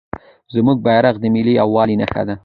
زموږ 0.53 0.77
بیرغ 0.85 1.15
د 1.19 1.25
ملي 1.35 1.53
یووالي 1.59 1.95
نښه 2.01 2.23
ده. 2.27 2.35